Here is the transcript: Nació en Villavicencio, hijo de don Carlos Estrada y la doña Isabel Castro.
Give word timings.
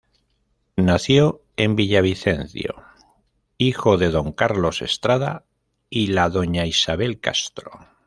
Nació 0.77 1.43
en 1.57 1.75
Villavicencio, 1.75 2.81
hijo 3.59 3.99
de 3.99 4.09
don 4.09 4.31
Carlos 4.31 4.81
Estrada 4.81 5.45
y 5.91 6.07
la 6.07 6.29
doña 6.31 6.65
Isabel 6.65 7.19
Castro. 7.19 7.69